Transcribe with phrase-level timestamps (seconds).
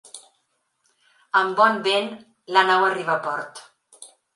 [1.43, 2.11] Amb bon vent,
[2.59, 3.67] la nau arriba a port.